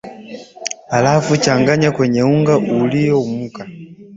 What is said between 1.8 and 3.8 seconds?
kwenye unga ulioumka